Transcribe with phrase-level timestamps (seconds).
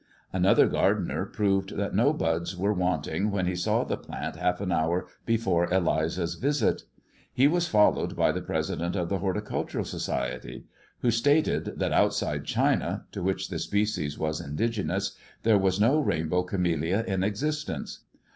[0.33, 4.71] Another gardener proved that no buds were wanting when he saw the plant half an
[4.71, 6.81] hour before Eliza's visit.
[7.31, 10.65] He was followed by the President of the Horticultural Society,
[11.01, 16.41] who stated that outside China, to which the species was indigenous, there was no rainbow
[16.41, 17.99] camellia in existence.